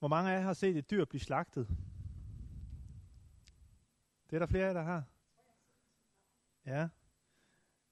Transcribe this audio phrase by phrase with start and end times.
[0.00, 1.68] Hvor mange af jer har set et dyr blive slagtet?
[4.30, 5.04] Det er der flere af jer, der har.
[6.66, 6.88] Ja.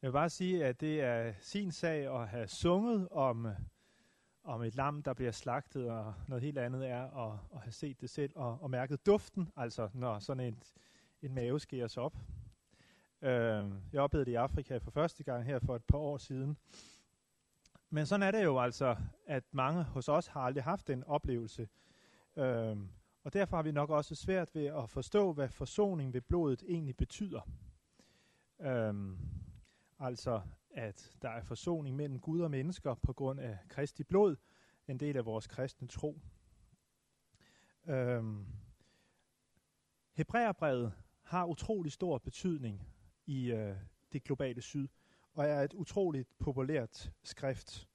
[0.02, 3.54] Jeg vil bare sige, at det er sin sag at have sunget om, øh,
[4.44, 8.00] om et lam, der bliver slagtet, og noget helt andet er at, at have set
[8.00, 10.62] det selv og, og mærket duften, altså når sådan en,
[11.22, 12.16] en mave skæres op.
[13.22, 16.58] Øh, jeg oplevede det i Afrika for første gang her for et par år siden.
[17.90, 18.96] Men sådan er det jo altså,
[19.26, 21.68] at mange hos os har aldrig haft den oplevelse.
[22.38, 22.88] Øhm,
[23.24, 26.96] og derfor har vi nok også svært ved at forstå, hvad forsoning ved blodet egentlig
[26.96, 27.40] betyder.
[28.60, 29.18] Øhm,
[29.98, 34.36] altså, at der er forsoning mellem Gud og mennesker på grund af Kristi blod,
[34.88, 36.20] en del af vores kristne tro.
[37.86, 38.46] Øhm,
[40.12, 40.92] Hebræerbrevet
[41.22, 42.88] har utrolig stor betydning
[43.26, 43.76] i øh,
[44.12, 44.88] det globale syd,
[45.32, 47.88] og er et utroligt populært skrift.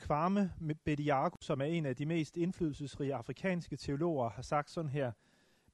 [0.00, 0.52] Kwame
[0.84, 5.12] Bediako, som er en af de mest indflydelsesrige afrikanske teologer, har sagt sådan her,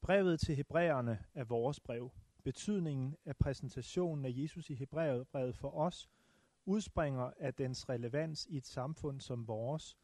[0.00, 2.12] brevet til hebræerne er vores brev.
[2.44, 6.10] Betydningen af præsentationen af Jesus i Hebræerbrevet for os
[6.64, 9.96] udspringer af dens relevans i et samfund som vores,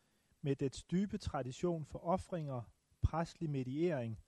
[0.43, 2.63] med dets dybe tradition for offringer,
[3.03, 4.19] præstlig mediering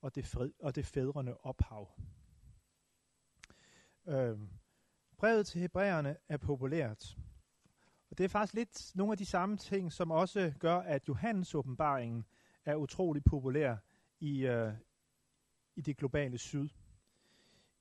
[0.00, 1.90] og det, fred, og det fædrende ophav.
[4.06, 4.38] Øh,
[5.16, 7.16] brevet til hebræerne er populært.
[8.12, 11.54] Og det er faktisk lidt nogle af de samme ting, som også gør, at Johannes
[11.54, 12.24] åbenbaringen
[12.64, 13.76] er utrolig populær
[14.20, 14.72] i, øh,
[15.76, 16.68] i det globale syd.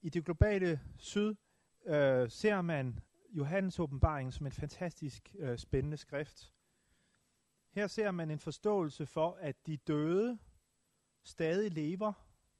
[0.02, 1.36] I det globale syd
[1.86, 6.54] øh, ser man Johannes åbenbaringen som et fantastisk øh, spændende skrift.
[7.72, 10.40] Her ser man en forståelse for, at de døde
[11.24, 12.14] stadig lever,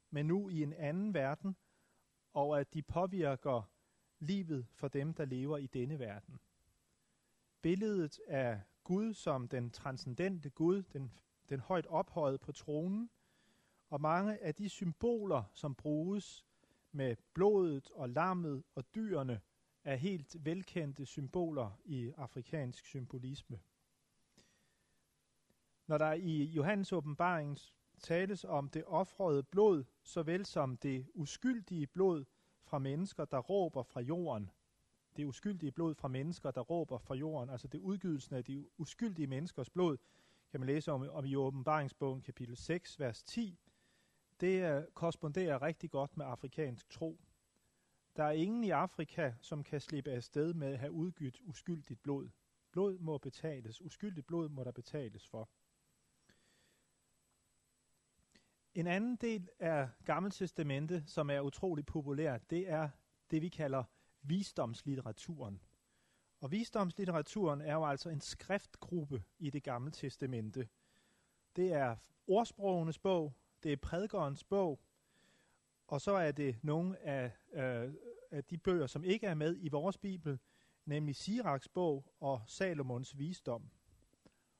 [0.10, 1.56] men nu i en anden verden,
[2.34, 3.72] og at de påvirker
[4.20, 6.40] livet for dem, der lever i denne verden.
[7.62, 11.12] Billedet af Gud som den transcendente Gud, den,
[11.50, 13.10] den højt ophøjet på tronen,
[13.90, 16.46] og mange af de symboler, som bruges
[16.92, 19.42] med blodet og lammet og dyrene,
[19.84, 23.60] er helt velkendte symboler i afrikansk symbolisme.
[25.88, 27.58] Når der i Johannes åbenbaringen
[28.00, 32.26] tales om det offrede blod, såvel som det uskyldige blod
[32.62, 34.52] fra mennesker, der råber fra jorden.
[35.16, 39.28] Det uskyldige blod fra mennesker, der råber fra jorden, altså det udgydelsen af de uskyldige
[39.28, 39.98] menneskers blod,
[40.52, 43.60] kan man læse om, om i åbenbaringsbogen kapitel 6, vers 10.
[44.40, 47.20] Det uh, korresponderer rigtig godt med afrikansk tro.
[48.16, 52.04] Der er ingen i Afrika, som kan slippe af sted med at have udgydt uskyldigt
[52.04, 52.30] blod.
[52.72, 53.82] Blod må betales.
[53.82, 55.50] Uskyldigt blod må der betales for.
[58.74, 62.90] En anden del af Gamle Testamente, som er utrolig populær, det er
[63.32, 63.84] det, vi kalder
[64.22, 65.62] visdomslitteraturen.
[66.40, 70.70] Og visdomslitteraturen er jo altså en skriftgruppe i det Gamle Testamente.
[71.56, 71.96] Det er
[72.28, 73.34] ordsprogenes bog,
[73.64, 74.80] det er prædikernes bog,
[75.88, 77.94] og så er det nogle af, øh,
[78.32, 80.40] af de bøger, som ikke er med i vores Bibel,
[80.86, 83.70] nemlig Siraks bog og Salomons visdom.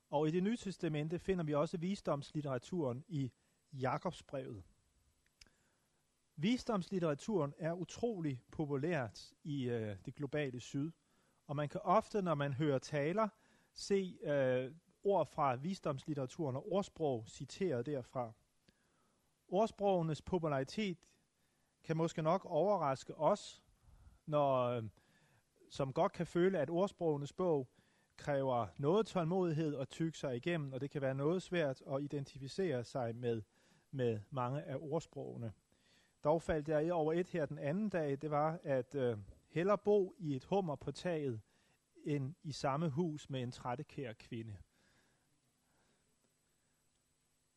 [0.10, 3.32] Og i det nye testamente finder vi også visdomslitteraturen i
[3.74, 4.64] Jakobsbrevet.
[6.42, 10.92] Visdomslitteraturen er utrolig populært i øh, det globale syd,
[11.48, 13.28] og man kan ofte, når man hører taler,
[13.74, 14.72] se øh,
[15.04, 18.32] ord fra visdomslitteraturen og ordsprog citeret derfra.
[19.48, 20.98] Ordsprogenes popularitet
[21.84, 23.64] kan måske nok overraske os,
[24.26, 24.84] når, øh,
[25.70, 27.70] som godt kan føle, at ordsprogenes bog
[28.18, 32.84] kræver noget tålmodighed og tykke sig igennem, og det kan være noget svært at identificere
[32.84, 33.42] sig med
[33.92, 35.54] med mange af ordsprogene.
[36.24, 39.18] Dog faldt jeg over et her den anden dag, det var, at øh,
[39.50, 41.42] heller bo i et hummer på taget,
[42.04, 44.58] end i samme hus med en trættekær kvinde.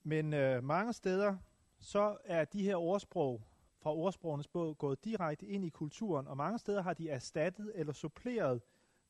[0.02, 1.36] Men øh, mange steder,
[1.78, 3.42] så er de her ordsprog
[3.78, 7.92] fra ordsprogenes bog gået direkte ind i kulturen, og mange steder har de erstattet eller
[7.92, 8.62] suppleret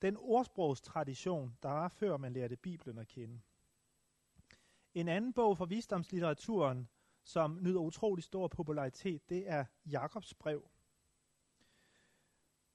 [0.03, 3.41] den ordsprogstradition, der var før man lærte Bibelen at kende.
[4.95, 6.89] En anden bog fra visdomslitteraturen,
[7.25, 10.69] som nyder utrolig stor popularitet, det er Jakobs brev.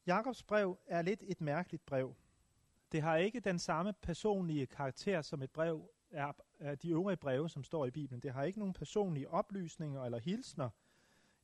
[0.06, 2.16] Jakobs brev er lidt et mærkeligt brev.
[2.92, 7.50] Det har ikke den samme personlige karakter som et brev er, er de øvrige breve,
[7.50, 8.22] som står i Bibelen.
[8.22, 10.70] Det har ikke nogen personlige oplysninger eller hilsner.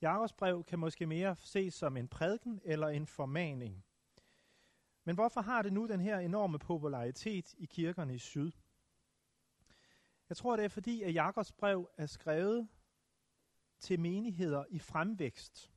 [0.02, 3.86] Jakobs brev kan måske mere ses som en prædiken eller en formaning.
[5.04, 8.52] Men hvorfor har det nu den her enorme popularitet i kirkerne i syd?
[10.30, 12.68] Jeg tror, det er fordi, at Jakobs brev er skrevet
[13.80, 15.72] til menigheder i fremvækst,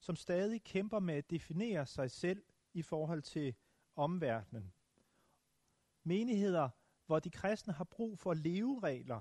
[0.00, 2.42] som stadig kæmper med at definere sig selv
[2.74, 3.54] i forhold til
[3.96, 4.72] omverdenen.
[6.02, 6.68] Menigheder,
[7.06, 9.20] hvor de kristne har brug for leveregler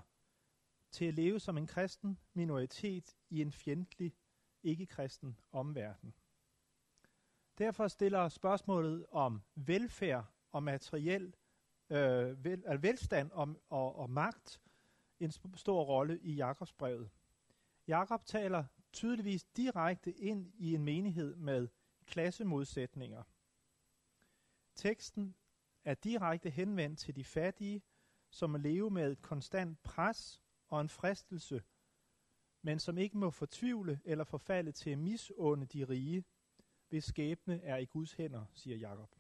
[0.92, 4.16] til at leve som en kristen minoritet i en fjendtlig,
[4.64, 6.14] ikke-kristen omverden.
[7.58, 11.36] Derfor stiller spørgsmålet om velfærd og materiel
[11.90, 14.62] øh, vel, altså velstand og, og, og magt
[15.20, 17.10] en stor rolle i Jakobsbrevet.
[17.88, 21.68] Jakob taler tydeligvis direkte ind i en menighed med
[22.06, 23.24] klassemodsætninger.
[24.76, 25.36] Teksten
[25.84, 27.82] er direkte henvendt til de fattige,
[28.30, 31.64] som må leve med et konstant pres og en fristelse,
[32.62, 36.24] men som ikke må fortvivle eller forfalde til at misunde de rige,
[36.90, 39.15] hvis skæbne er i Guds hænder, siger Jakob.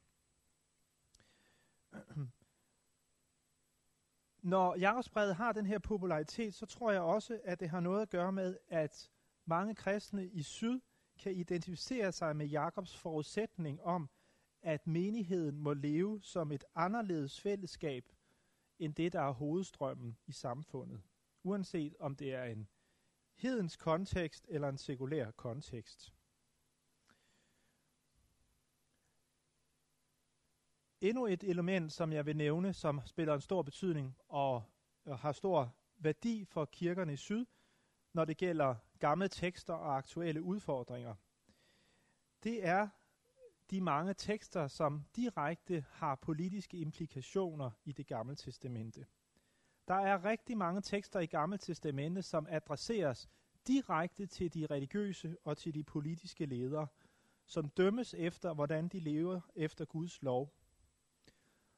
[4.45, 8.09] Når Jakobsbrevet har den her popularitet, så tror jeg også, at det har noget at
[8.09, 9.11] gøre med, at
[9.45, 10.81] mange kristne i syd
[11.19, 14.09] kan identificere sig med Jakobs forudsætning om,
[14.61, 18.09] at menigheden må leve som et anderledes fællesskab,
[18.79, 21.01] end det, der er hovedstrømmen i samfundet.
[21.43, 22.67] Uanset om det er en
[23.35, 26.14] hedens kontekst eller en sekulær kontekst.
[31.05, 34.63] Endnu et element, som jeg vil nævne, som spiller en stor betydning og
[35.07, 37.45] har stor værdi for kirkerne i syd,
[38.13, 41.15] når det gælder gamle tekster og aktuelle udfordringer,
[42.43, 42.87] det er
[43.69, 49.05] de mange tekster, som direkte har politiske implikationer i det gamle testamente.
[49.87, 53.29] Der er rigtig mange tekster i gamle testamente, som adresseres
[53.67, 56.87] direkte til de religiøse og til de politiske ledere,
[57.45, 60.53] som dømmes efter, hvordan de lever efter Guds lov.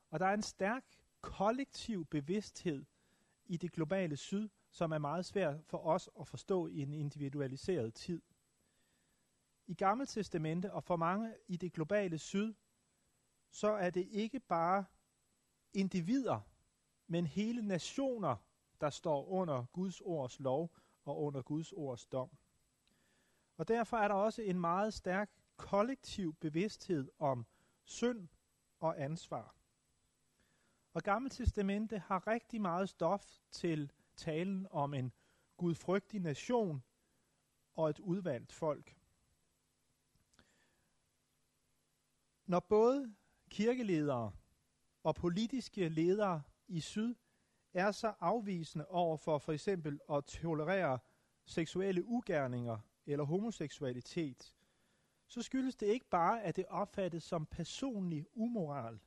[0.09, 0.85] Og der er en stærk
[1.21, 2.85] kollektiv bevidsthed
[3.45, 7.93] i det globale syd, som er meget svært for os at forstå i en individualiseret
[7.93, 8.21] tid.
[9.67, 12.53] I Gamle Testamente og for mange i det globale syd,
[13.51, 14.85] så er det ikke bare
[15.73, 16.39] individer,
[17.07, 18.35] men hele nationer,
[18.81, 20.71] der står under Guds ords lov
[21.05, 22.29] og under Guds ords dom.
[23.57, 27.45] Og derfor er der også en meget stærk kollektiv bevidsthed om
[27.83, 28.27] synd
[28.79, 29.56] og ansvar.
[30.93, 35.11] Og Gamle Testamente har rigtig meget stof til talen om en
[35.57, 36.83] gudfrygtig nation
[37.73, 38.95] og et udvalgt folk.
[42.45, 43.15] Når både
[43.49, 44.31] kirkeledere
[45.03, 47.15] og politiske ledere i syd
[47.73, 50.99] er så afvisende over for for eksempel at tolerere
[51.45, 54.55] seksuelle ugerninger eller homoseksualitet,
[55.27, 58.99] så skyldes det ikke bare, at det opfattes som personlig umoral.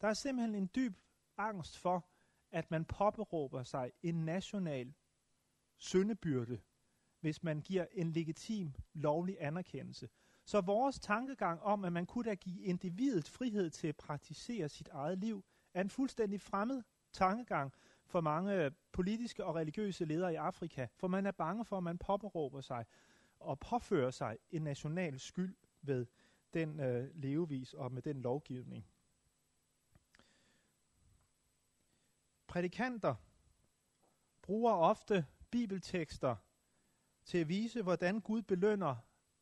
[0.00, 0.98] Der er simpelthen en dyb
[1.36, 2.08] angst for,
[2.50, 4.94] at man påberåber sig en national
[5.76, 6.60] syndebyrde,
[7.20, 10.08] hvis man giver en legitim, lovlig anerkendelse.
[10.44, 14.88] Så vores tankegang om, at man kunne da give individet frihed til at praktisere sit
[14.88, 17.72] eget liv, er en fuldstændig fremmed tankegang
[18.06, 21.98] for mange politiske og religiøse ledere i Afrika, for man er bange for, at man
[21.98, 22.84] påberåber sig
[23.38, 26.06] og påfører sig en national skyld ved
[26.54, 28.86] den øh, levevis og med den lovgivning.
[32.48, 33.14] Prædikanter
[34.42, 36.36] bruger ofte bibeltekster
[37.24, 38.96] til at vise, hvordan Gud belønner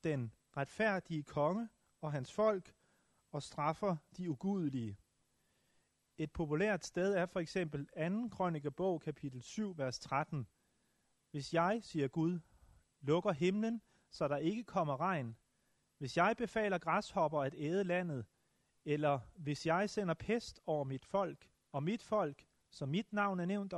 [0.05, 1.69] den retfærdige konge
[2.01, 2.75] og hans folk
[3.33, 4.99] og straffer de ugudelige.
[6.19, 8.29] Et populært sted er for eksempel 2.
[8.29, 10.47] krønikebog, kapitel 7, vers 13.
[11.31, 12.41] Hvis jeg, siger Gud,
[13.01, 15.37] lukker himlen, så der ikke kommer regn,
[15.99, 18.27] hvis jeg befaler græshopper at æde landet,
[18.85, 23.45] eller hvis jeg sender pest over mit folk, og mit folk, så mit navn er
[23.45, 23.73] nævnt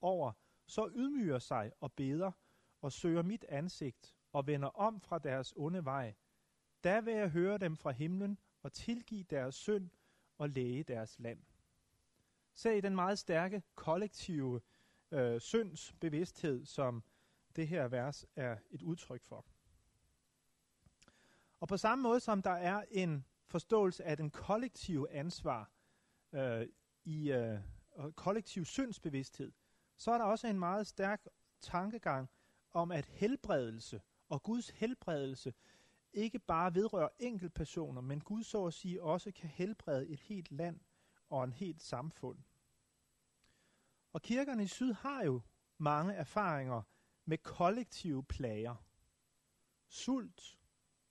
[0.00, 0.32] over,
[0.66, 2.32] så ydmyger sig og beder
[2.80, 6.14] og søger mit ansigt og vender om fra deres onde vej.
[6.84, 9.90] Da vil jeg høre dem fra himlen og tilgive deres synd
[10.38, 11.42] og læge deres land.
[12.54, 14.60] Se den meget stærke kollektive
[15.10, 17.02] øh, syndsbevidsthed, som
[17.56, 19.44] det her vers er et udtryk for.
[21.60, 25.70] Og på samme måde som der er en forståelse af den kollektive ansvar
[26.32, 26.68] øh,
[27.04, 27.60] i øh,
[27.96, 29.52] og kollektiv syndsbevidsthed,
[29.96, 31.26] så er der også en meget stærk
[31.60, 32.30] tankegang
[32.72, 35.54] om, at helbredelse og Guds helbredelse
[36.12, 40.80] ikke bare vedrører enkeltpersoner, men Gud så at sige også kan helbrede et helt land
[41.28, 42.38] og en helt samfund.
[44.12, 45.40] Og kirkerne i syd har jo
[45.78, 46.82] mange erfaringer
[47.24, 48.76] med kollektive plager.
[49.88, 50.58] Sult,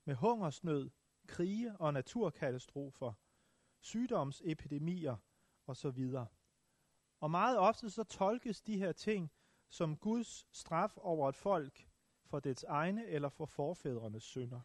[0.05, 0.89] med hungersnød,
[1.27, 3.13] krige og naturkatastrofer,
[3.79, 5.17] sygdomsepidemier
[5.67, 6.09] osv.
[7.19, 9.31] Og meget ofte så tolkes de her ting
[9.69, 11.87] som Guds straf over et folk
[12.25, 14.61] for dets egne eller for forfædrenes synder.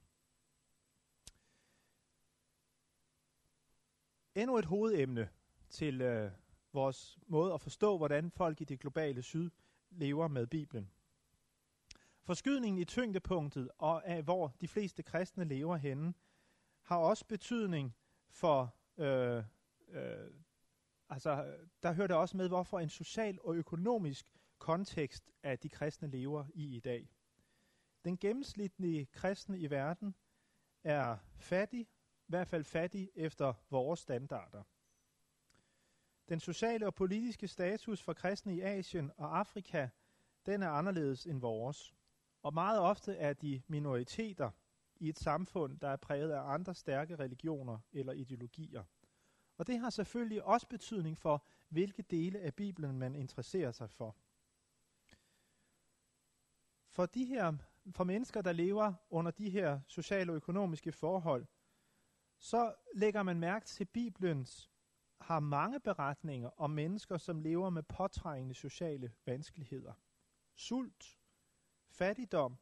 [4.35, 5.28] Endnu et hovedemne
[5.71, 6.33] til øh,
[6.73, 9.50] vores måde at forstå, hvordan folk i det globale syd
[9.90, 10.90] lever med Bibelen.
[12.23, 16.14] Forskydningen i tyngdepunktet og af hvor de fleste kristne lever henne,
[16.83, 17.97] har også betydning
[18.28, 19.45] for, øh,
[19.88, 20.30] øh,
[21.11, 26.09] altså der hører det også med, hvorfor en social og økonomisk kontekst, at de kristne
[26.09, 27.09] lever i i dag.
[28.05, 30.14] Den gennemsnitlige kristne i verden
[30.85, 34.62] er fattig, i hvert fald fattig efter vores standarder.
[36.29, 39.88] Den sociale og politiske status for kristne i Asien og Afrika,
[40.47, 41.95] den er anderledes end vores.
[42.43, 44.50] Og meget ofte er de minoriteter
[44.97, 48.85] i et samfund, der er præget af andre stærke religioner eller ideologier.
[49.61, 54.17] Og det har selvfølgelig også betydning for, hvilke dele af Bibelen man interesserer sig for.
[56.88, 57.57] For de her
[57.90, 61.47] for mennesker, der lever under de her sociale og økonomiske forhold,
[62.38, 64.71] så lægger man mærke til, at Bibelens
[65.21, 69.93] har mange beretninger om mennesker, som lever med påtrængende sociale vanskeligheder.
[70.55, 71.19] Sult,
[71.88, 72.57] fattigdom,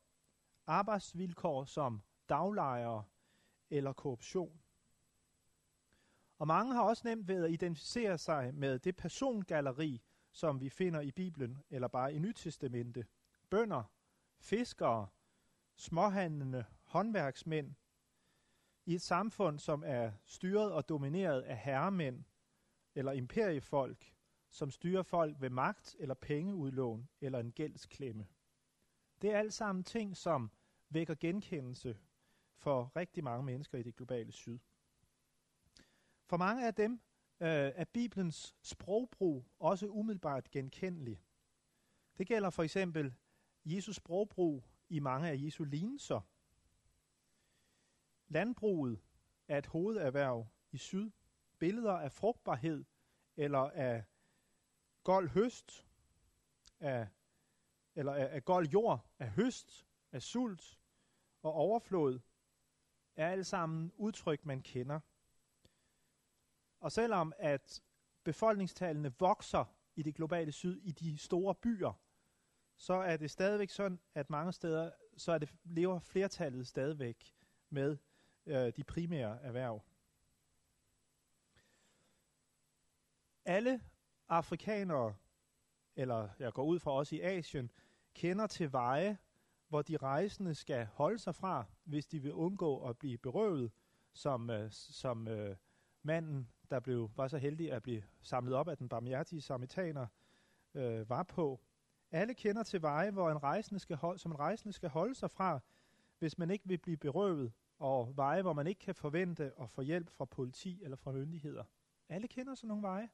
[0.66, 3.04] arbejdsvilkår som daglejere
[3.70, 4.60] eller korruption.
[6.38, 10.02] Og mange har også nemt ved at identificere sig med det persongalleri,
[10.32, 13.06] som vi finder i Bibelen eller bare i Nytestamentet.
[13.50, 13.82] Bønder,
[14.40, 15.08] fiskere,
[15.76, 17.74] småhandlende, håndværksmænd,
[18.86, 22.24] i et samfund, som er styret og domineret af herremænd
[22.94, 24.14] eller imperiefolk,
[24.50, 28.26] som styrer folk ved magt eller pengeudlån eller en gældsklemme.
[29.22, 30.50] Det er alt sammen ting, som
[30.88, 31.98] vækker genkendelse
[32.56, 34.58] for rigtig mange mennesker i det globale syd.
[36.28, 36.92] For mange af dem
[37.40, 41.22] øh, er Bibelens sprogbrug også umiddelbart genkendelig.
[42.18, 43.14] Det gælder for eksempel
[43.64, 46.20] Jesus sprogbrug i mange af Jesu lignelser.
[48.28, 49.00] Landbruget
[49.48, 51.10] er et hovederhverv i syd.
[51.58, 52.84] Billeder af frugtbarhed
[53.36, 54.04] eller af
[55.04, 55.88] gold høst,
[56.80, 57.08] af,
[57.94, 60.80] eller af, af gold jord, af høst, af sult
[61.42, 62.20] og overflod,
[63.16, 65.00] er alle sammen udtryk, man kender.
[66.80, 67.82] Og selvom at
[68.24, 69.64] befolkningstallene vokser
[69.96, 71.92] i det globale syd, i de store byer,
[72.76, 77.34] så er det stadigvæk sådan, at mange steder, så er det, lever flertallet stadigvæk
[77.70, 77.96] med
[78.46, 79.82] øh, de primære erhverv.
[83.44, 83.82] Alle
[84.28, 85.16] afrikanere,
[85.96, 87.70] eller jeg går ud fra også i Asien,
[88.14, 89.18] kender til veje,
[89.68, 93.72] hvor de rejsende skal holde sig fra, hvis de vil undgå at blive berøvet,
[94.12, 95.56] som, øh, som øh,
[96.02, 100.06] manden, der blev, var så heldig at blive samlet op af den barmhjertige samaritaner,
[100.74, 101.60] øh, var på.
[102.10, 105.30] Alle kender til veje, hvor en rejsende skal holde, som en rejsende skal holde sig
[105.30, 105.60] fra,
[106.18, 109.82] hvis man ikke vil blive berøvet, og veje, hvor man ikke kan forvente at få
[109.82, 111.64] hjælp fra politi eller fra myndigheder.
[112.08, 113.10] Alle kender sådan nogle veje.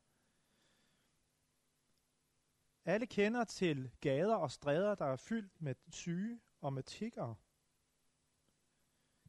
[2.84, 7.34] Alle kender til gader og stræder, der er fyldt med syge og med tiggere.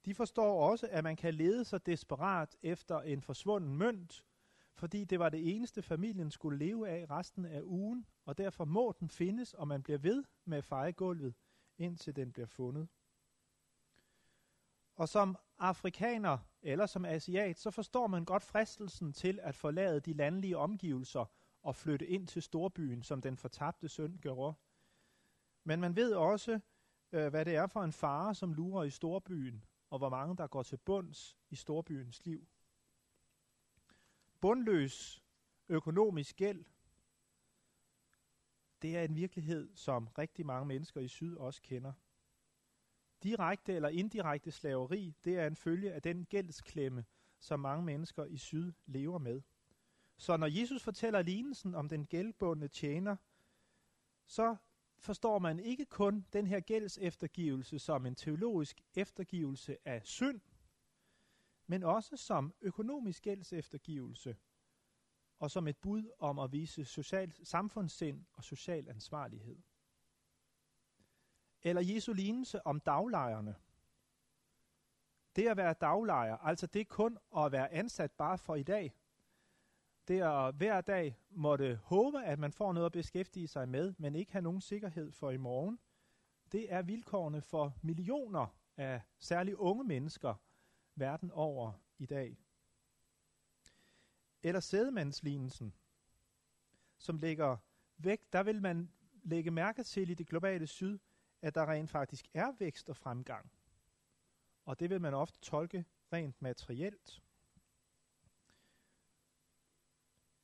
[0.06, 4.26] De forstår også, at man kan lede sig desperat efter en forsvunden mønt,
[4.74, 8.94] fordi det var det eneste familien skulle leve af resten af ugen, og derfor må
[9.00, 11.36] den findes, og man bliver ved med at feje gulvet,
[11.78, 12.88] indtil den bliver fundet.
[14.96, 20.14] Og som afrikaner eller som asiat, så forstår man godt fristelsen til at forlade de
[20.14, 21.26] landlige omgivelser
[21.64, 24.54] og flytte ind til storbyen, som den fortabte søn gjorde.
[25.64, 26.60] Men man ved også,
[27.12, 29.64] øh, hvad det er for en fare, som lurer i storbyen,
[29.96, 32.48] og hvor mange der går til bunds i storbyens liv.
[34.42, 35.24] Bundløs
[35.70, 36.66] økonomisk gæld,
[38.82, 41.94] det er en virkelighed, som rigtig mange mennesker i syd også kender.
[43.24, 47.06] Direkte eller indirekte slaveri, det er en følge af den gældsklemme,
[47.40, 49.42] som mange mennesker i syd lever med.
[50.18, 53.16] Så når Jesus fortæller lignelsen om den gældbundne tjener,
[54.26, 54.56] så
[55.06, 60.42] forstår man ikke kun den her gælds eftergivelse som en teologisk eftergivelse af synd,
[61.68, 64.38] men også som økonomisk gælds eftergivelse
[65.40, 69.58] og som et bud om at vise social samfundssind og social ansvarlighed.
[71.62, 73.56] Eller Jesu lignelse om daglejerne.
[75.36, 78.94] Det at være daglejer, altså det kun at være ansat bare for i dag,
[80.08, 84.16] det er hver dag måtte håbe, at man får noget at beskæftige sig med, men
[84.16, 85.80] ikke have nogen sikkerhed for i morgen.
[86.52, 88.48] Det er vilkårene for millioner
[88.78, 90.36] af særligt unge mennesker
[90.96, 92.38] verden over i dag.
[94.44, 95.74] Eller sædemandslignelsen,
[96.98, 97.58] som ligger
[97.98, 98.92] væk, der vil man
[99.24, 101.00] lægge mærke til i det globale syd,
[101.42, 103.52] at der rent faktisk er vækst og fremgang.
[104.66, 107.22] Og det vil man ofte tolke rent materielt.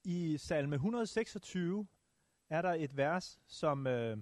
[0.04, 1.88] I salme 126
[2.50, 4.18] er der et vers, som, øh,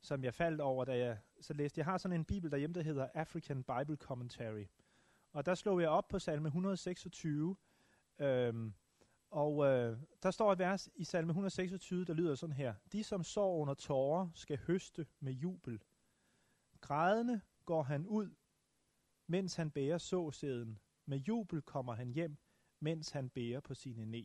[0.00, 1.78] som jeg faldt over, da jeg så læste.
[1.78, 4.64] Jeg har sådan en bibel derhjemme, der hedder African Bible Commentary.
[5.32, 7.56] Og der slog jeg op på salme 126,
[8.18, 8.72] øh,
[9.30, 12.74] og øh, der står et vers i salme 126, der lyder sådan her.
[12.92, 15.82] De, som sår under tårer, skal høste med jubel.
[16.80, 18.30] Grædende går han ud,
[19.26, 20.78] mens han bærer såsæden.
[21.06, 22.36] Med jubel kommer han hjem,
[22.80, 24.22] mens han bærer på sine næ.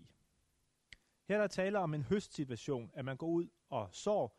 [1.27, 4.37] Her er der tale om en høstsituation, at man går ud og sår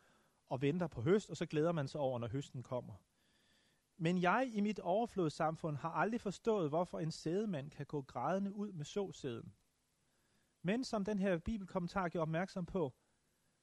[0.49, 2.93] og venter på høst, og så glæder man sig over, når høsten kommer.
[3.97, 8.71] Men jeg i mit overflodssamfund har aldrig forstået, hvorfor en sædemand kan gå grædende ud
[8.71, 9.53] med såsæden.
[10.61, 12.93] Men som den her bibelkommentar gjorde opmærksom på,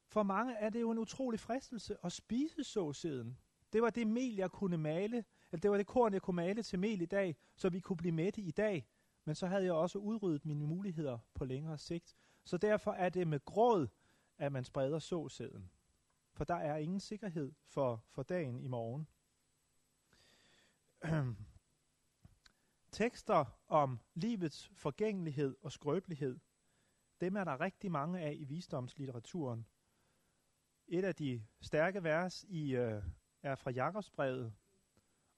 [0.07, 3.37] for mange er det jo en utrolig fristelse at spise såsæden.
[3.73, 6.63] Det var det mel, jeg kunne male, eller det var det korn, jeg kunne male
[6.63, 8.87] til mel i dag, så vi kunne blive mætte i dag.
[9.25, 12.17] Men så havde jeg også udryddet mine muligheder på længere sigt.
[12.43, 13.87] Så derfor er det med gråd,
[14.37, 15.71] at man spreder såsæden.
[16.33, 19.07] For der er ingen sikkerhed for, for dagen i morgen.
[22.91, 26.39] Tekster om livets forgængelighed og skrøbelighed,
[27.21, 29.65] dem er der rigtig mange af i visdomslitteraturen.
[30.87, 33.03] Et af de stærke vers i, øh,
[33.41, 34.53] er fra Jakobsbrevet.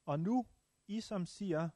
[0.06, 0.46] Og nu,
[0.88, 1.70] I som siger,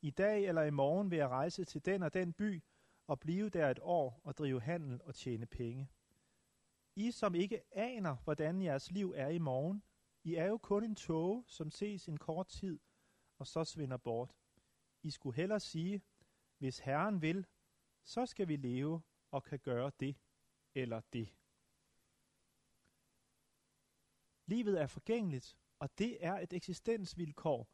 [0.00, 2.62] i dag eller i morgen vil jeg rejse til den og den by
[3.08, 5.88] og blive der et år og drive handel og tjene penge.
[6.96, 9.82] I som ikke aner, hvordan jeres liv er i morgen,
[10.24, 12.80] I er jo kun en tåge, som ses en kort tid
[13.38, 14.34] og så svinder bort.
[15.02, 16.02] I skulle hellere sige,
[16.58, 17.46] hvis Herren vil,
[18.04, 20.16] så skal vi leve og kan gøre det
[20.74, 21.34] eller det.
[24.46, 27.68] Livet er forgængeligt, og det er et eksistensvilkår,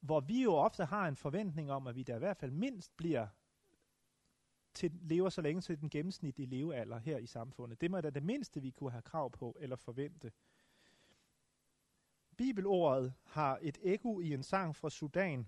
[0.00, 2.96] hvor vi jo ofte har en forventning om, at vi der i hvert fald mindst
[2.96, 3.28] bliver
[4.74, 7.80] til, lever så længe til den gennemsnitlige levealder her i samfundet.
[7.80, 10.32] Det må da det mindste, vi kunne have krav på eller forvente.
[12.36, 15.46] Bibelordet har et ekko i en sang fra Sudan,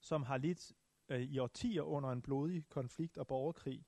[0.00, 0.72] som har lidt
[1.08, 3.86] øh, i årtier under en blodig konflikt og borgerkrig.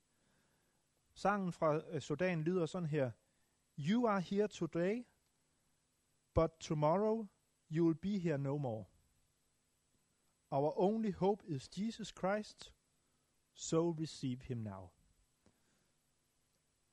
[1.14, 3.10] Sangen fra øh, Sudan lyder sådan her.
[3.78, 5.06] You are here today,
[6.34, 7.26] but tomorrow
[7.70, 8.84] you will be here no more.
[10.50, 12.72] Our only hope is Jesus Christ,
[13.54, 14.88] so receive him now.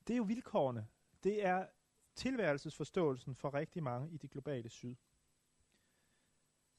[0.08, 0.88] Det er jo vilkårene.
[1.24, 1.68] Det er
[2.16, 4.96] tilværelsesforståelsen for rigtig mange i det globale syd.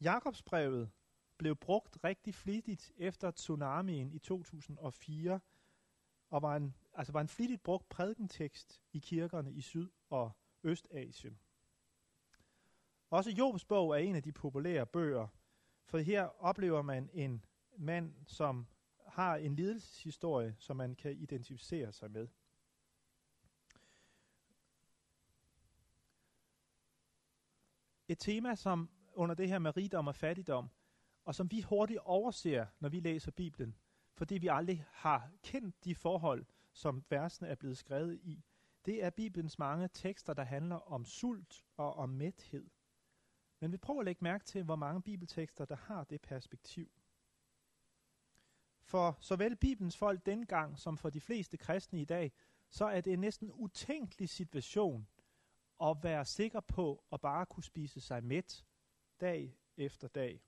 [0.01, 0.91] Jakobsbrevet
[1.37, 5.41] blev brugt rigtig flittigt efter tsunamien i 2004,
[6.31, 11.39] og var en, altså var en flittigt brugt prædikentekst i kirkerne i Syd- og Østasien.
[13.11, 15.27] Også Jobs bog er en af de populære bøger,
[15.85, 17.45] for her oplever man en
[17.77, 18.67] mand, som
[19.13, 22.29] har en lidelseshistorie, som man kan identificere sig med.
[28.09, 30.69] Et tema, som under det her med rigdom og fattigdom,
[31.25, 33.77] og som vi hurtigt overser, når vi læser Bibelen,
[34.15, 38.45] fordi vi aldrig har kendt de forhold, som versene er blevet skrevet i,
[38.87, 42.71] det er Bibelens mange tekster, der handler om sult og om mæthed.
[43.61, 47.02] Men vi prøver at lægge mærke til, hvor mange bibeltekster, der har det perspektiv.
[48.83, 52.33] For såvel Bibelens folk dengang, som for de fleste kristne i dag,
[52.71, 55.09] så er det en næsten utænkelig situation
[55.83, 58.65] at være sikker på at bare kunne spise sig mæt
[59.21, 60.43] dag efter dag.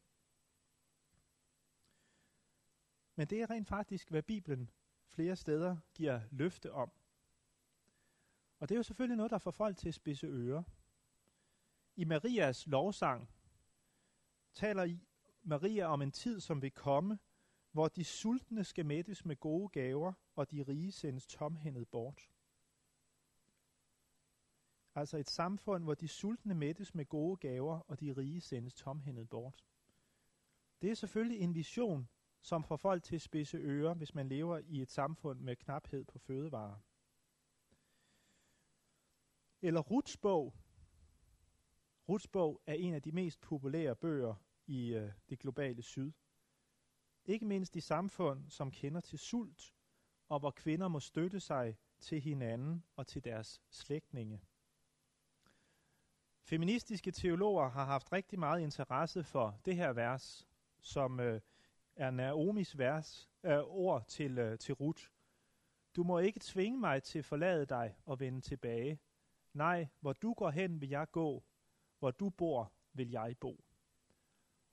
[3.16, 4.70] Men det er rent faktisk, hvad Bibelen
[5.07, 6.92] flere steder giver løfte om.
[8.59, 10.62] Og det er jo selvfølgelig noget, der får folk til at spidse ører.
[11.97, 13.31] I Marias lovsang
[14.55, 15.01] taler I
[15.42, 17.18] Maria om en tid, som vil komme,
[17.74, 22.30] hvor de sultne skal mættes med gode gaver, og de rige sendes tomhændet bort.
[24.94, 29.28] Altså et samfund, hvor de sultne mættes med gode gaver, og de rige sendes tomhændet
[29.28, 29.64] bort.
[30.82, 32.08] Det er selvfølgelig en vision,
[32.40, 36.04] som får folk til at spidse ører, hvis man lever i et samfund med knaphed
[36.04, 36.78] på fødevarer.
[39.62, 40.54] Eller Ruts bog.
[42.08, 44.34] Ruts bog er en af de mest populære bøger
[44.66, 46.12] i øh, det globale syd.
[47.26, 49.74] Ikke mindst i samfund, som kender til sult,
[50.28, 54.40] og hvor kvinder må støtte sig til hinanden og til deres slægtninge.
[56.42, 60.48] Feministiske teologer har haft rigtig meget interesse for det her vers,
[60.80, 61.40] som øh,
[61.96, 65.04] er Naomis vers, øh, ord til, øh, til Ruth.
[65.96, 69.00] Du må ikke tvinge mig til at forlade dig og vende tilbage.
[69.52, 71.44] Nej, hvor du går hen, vil jeg gå.
[71.98, 73.63] Hvor du bor, vil jeg bo.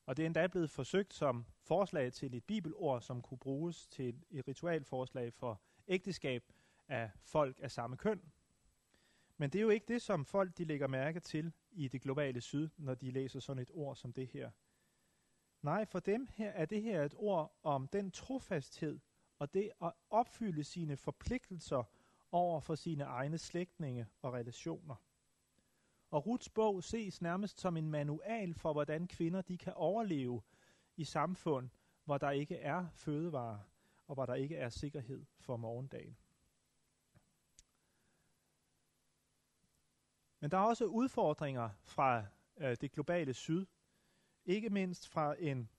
[0.06, 4.24] Og det er endda blevet forsøgt som forslag til et bibelord, som kunne bruges til
[4.32, 6.44] et ritualforslag for ægteskab
[6.88, 8.22] af folk af samme køn.
[9.38, 12.42] Men det er jo ikke det, som folk de lægger mærke til i det globale
[12.42, 14.52] syd, når de læser sådan et ord som det her.
[15.62, 19.00] Nej, for dem her er det her et ord om den trofasthed
[19.40, 21.84] og det at opfylde sine forpligtelser
[22.32, 24.96] over for sine egne slægtninge og relationer.
[26.12, 30.42] Og Ruts bog ses nærmest som en manual for, hvordan kvinder de kan overleve
[30.96, 31.70] i samfund,
[32.06, 33.60] hvor der ikke er fødevarer,
[34.08, 36.18] og hvor der ikke er sikkerhed for morgendagen.
[40.40, 42.26] Men der er også udfordringer fra
[42.58, 43.66] øh, det globale syd,
[44.46, 45.70] ikke mindst fra en,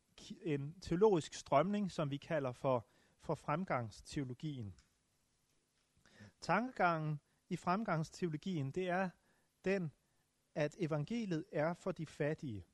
[0.43, 2.87] en teologisk strømning, som vi kalder for,
[3.21, 4.75] for fremgangsteologien.
[6.41, 9.11] Tankegangen i fremgangsteologien, det er
[9.65, 9.93] den,
[10.55, 12.67] at evangeliet er for de fattige.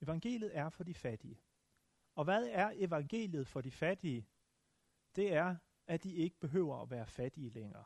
[0.00, 1.40] Evangeliet er for de fattige.
[2.14, 4.26] Og hvad er evangeliet for de fattige?
[5.16, 7.84] Det er, at de ikke behøver at være fattige længere.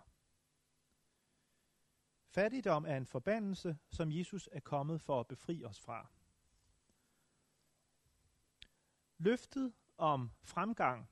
[2.28, 6.10] Fattigdom er en forbandelse, som Jesus er kommet for at befri os fra.
[9.18, 11.10] Løftet om fremgang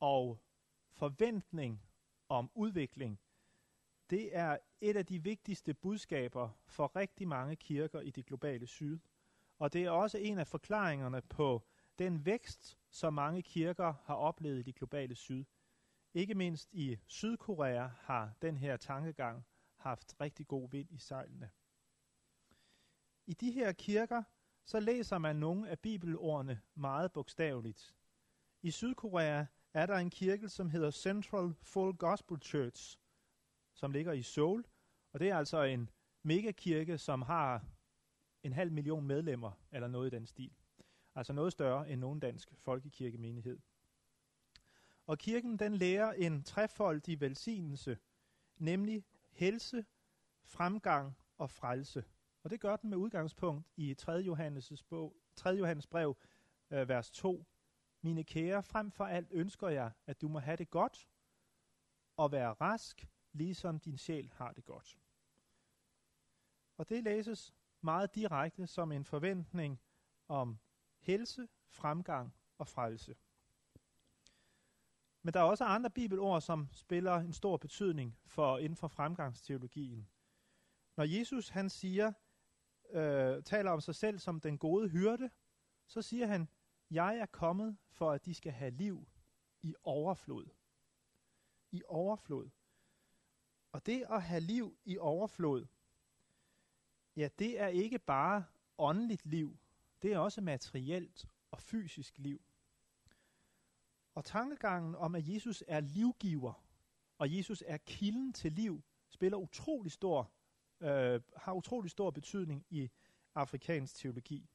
[0.00, 0.42] og
[0.90, 1.82] forventning
[2.28, 3.20] om udvikling,
[4.12, 8.98] det er et af de vigtigste budskaber for rigtig mange kirker i det globale syd.
[9.58, 11.62] Og det er også en af forklaringerne på
[11.98, 15.44] den vækst, som mange kirker har oplevet i det globale syd.
[16.14, 19.44] Ikke mindst i Sydkorea har den her tankegang
[19.76, 21.50] haft rigtig god vind i sejlene.
[23.26, 24.22] I de her kirker,
[24.64, 27.94] så læser man nogle af bibelordene meget bogstaveligt.
[28.62, 29.44] I Sydkorea
[29.74, 32.98] er der en kirke, som hedder Central Full Gospel Church,
[33.74, 34.64] som ligger i Seoul,
[35.12, 35.90] og det er altså en
[36.22, 37.64] megakirke, som har
[38.42, 40.52] en halv million medlemmer, eller noget i den stil.
[41.14, 43.58] Altså noget større end nogen dansk folkekirkemenighed.
[45.06, 47.98] Og kirken den lærer en trefoldig velsignelse,
[48.56, 49.84] nemlig helse,
[50.42, 52.04] fremgang og frelse.
[52.42, 54.12] Og det gør den med udgangspunkt i 3.
[54.12, 55.50] Johannes, bog, 3.
[55.50, 56.16] Johannes brev,
[56.70, 57.44] øh, vers 2.
[58.00, 61.08] Mine kære, frem for alt ønsker jeg, at du må have det godt
[62.16, 64.98] og være rask, ligesom din sjæl har det godt.
[66.76, 69.80] Og det læses meget direkte som en forventning
[70.28, 70.58] om
[71.00, 73.16] helse, fremgang og frelse.
[75.22, 80.08] Men der er også andre bibelord, som spiller en stor betydning for inden for fremgangsteologien.
[80.96, 82.12] Når Jesus han siger,
[82.90, 85.30] øh, taler om sig selv som den gode hyrde,
[85.86, 86.48] så siger han,
[86.90, 89.08] jeg er kommet for, at de skal have liv
[89.62, 90.46] i overflod.
[91.70, 92.50] I overflod.
[93.72, 95.66] Og det at have liv i overflod,
[97.16, 98.44] ja, det er ikke bare
[98.78, 99.58] åndeligt liv,
[100.02, 102.40] det er også materielt og fysisk liv.
[104.14, 106.64] Og tankegangen om, at Jesus er livgiver,
[107.18, 110.30] og Jesus er kilden til liv, spiller utrolig stor,
[110.80, 112.90] øh, har utrolig stor betydning i
[113.34, 114.50] afrikansk teologi.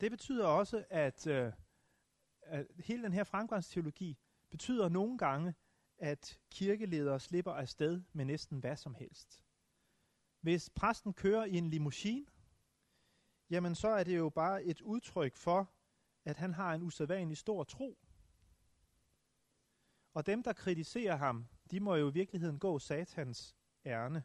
[0.00, 1.52] Det betyder også, at, øh,
[2.42, 4.18] at hele den her fremgangsteologi
[4.50, 5.54] betyder nogle gange,
[6.04, 9.44] at kirkeledere slipper afsted med næsten hvad som helst.
[10.40, 12.26] Hvis præsten kører i en limousine,
[13.50, 15.72] jamen så er det jo bare et udtryk for,
[16.24, 17.98] at han har en usædvanlig stor tro.
[20.14, 24.22] Og dem, der kritiserer ham, de må jo i virkeligheden gå satans ærne.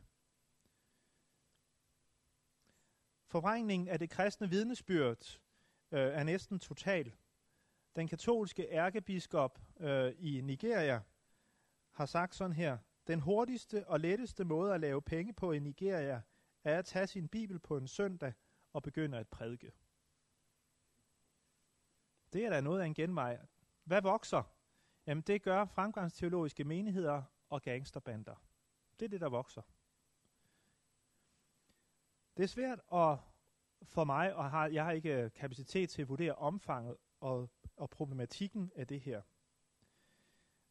[3.27, 5.39] Forvrængningen af det kristne vidnesbyrd
[5.91, 7.15] øh, er næsten total.
[7.95, 11.01] Den katolske ærkebiskop øh, i Nigeria
[11.99, 16.21] har sagt sådan her, den hurtigste og letteste måde at lave penge på i Nigeria
[16.63, 18.33] er at tage sin bibel på en søndag
[18.73, 19.71] og begynde at prædike.
[22.33, 23.39] Det er da noget af en genvej.
[23.83, 24.43] Hvad vokser?
[25.05, 28.35] Jamen det gør fremgangsteologiske menigheder og gangsterbander.
[28.99, 29.61] Det er det, der vokser.
[32.37, 33.17] Det er svært at,
[33.83, 38.71] for mig, og har, jeg har ikke kapacitet til at vurdere omfanget og, og problematikken
[38.75, 39.21] af det her.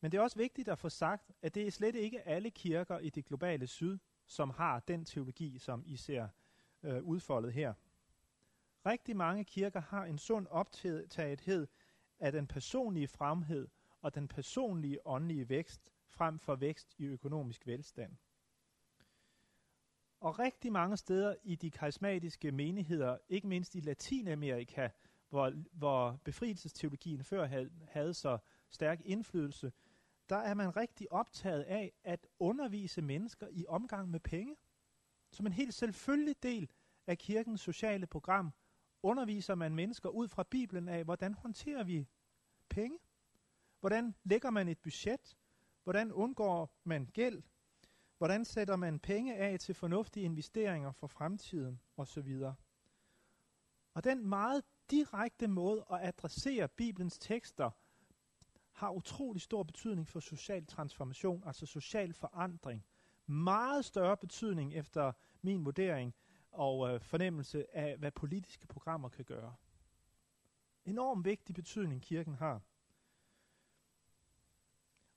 [0.00, 2.98] Men det er også vigtigt at få sagt, at det er slet ikke alle kirker
[2.98, 6.28] i det globale syd, som har den teologi, som I ser
[6.82, 7.74] øh, udfoldet her.
[8.86, 11.66] Rigtig mange kirker har en sund optagethed
[12.18, 13.68] af den personlige fremhed
[14.02, 18.16] og den personlige åndelige vækst frem for vækst i økonomisk velstand.
[20.20, 24.88] Og rigtig mange steder i de karismatiske menigheder, ikke mindst i Latinamerika,
[25.28, 28.38] hvor, hvor befrielsesteologien før havde, havde så
[28.70, 29.72] stærk indflydelse,
[30.28, 34.56] der er man rigtig optaget af at undervise mennesker i omgang med penge.
[35.32, 36.70] Som en helt selvfølgelig del
[37.06, 38.52] af kirkens sociale program
[39.02, 42.08] underviser man mennesker ud fra Bibelen af, hvordan håndterer vi
[42.68, 42.98] penge?
[43.80, 45.36] Hvordan lægger man et budget?
[45.84, 47.42] Hvordan undgår man gæld?
[48.18, 52.42] Hvordan sætter man penge af til fornuftige investeringer for fremtiden osv.?
[53.94, 57.70] Og den meget direkte måde at adressere Bibelens tekster
[58.78, 62.84] har utrolig stor betydning for social transformation, altså social forandring.
[63.26, 65.12] Meget større betydning efter
[65.42, 66.14] min vurdering
[66.50, 69.54] og øh, fornemmelse af, hvad politiske programmer kan gøre.
[70.84, 72.60] Enorm vigtig betydning kirken har.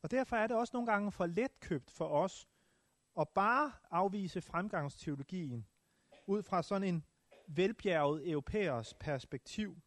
[0.01, 2.47] Og derfor er det også nogle gange for letkøbt for os
[3.19, 5.67] at bare afvise fremgangsteologien
[6.27, 7.05] ud fra sådan en
[7.47, 9.77] velbjerget europæers perspektiv.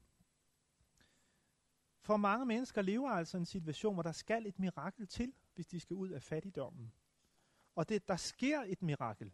[2.04, 5.80] For mange mennesker lever altså en situation, hvor der skal et mirakel til, hvis de
[5.80, 6.92] skal ud af fattigdommen.
[7.74, 9.32] Og det, der sker et mirakel,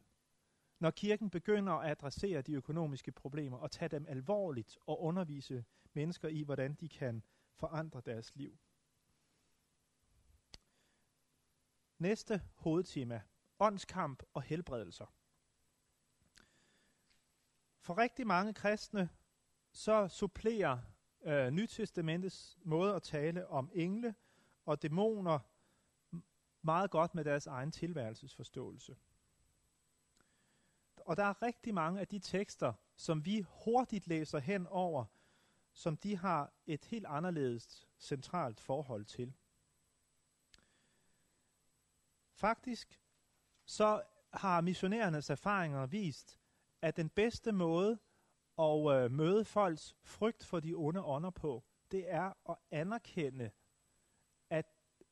[0.78, 6.28] når kirken begynder at adressere de økonomiske problemer og tage dem alvorligt og undervise mennesker
[6.28, 7.22] i, hvordan de kan
[7.54, 8.59] forandre deres liv.
[11.98, 13.22] Næste hovedtema.
[13.59, 15.14] Åndskamp og helbredelser.
[17.80, 19.09] For rigtig mange kristne,
[19.72, 20.78] så supplerer
[21.22, 24.14] øh, Nytestamentets måde at tale om engle
[24.64, 25.38] og dæmoner
[26.62, 28.96] meget godt med deres egen tilværelsesforståelse.
[30.96, 35.04] Og der er rigtig mange af de tekster, som vi hurtigt læser hen over,
[35.72, 39.35] som de har et helt anderledes centralt forhold til.
[42.33, 43.00] Faktisk
[43.64, 44.02] så
[44.33, 46.38] har missionærernes erfaringer vist,
[46.83, 47.98] at den bedste måde
[48.61, 53.51] og øh, møde folks frygt for de onde ånder på, det er at anerkende,
[54.51, 54.66] at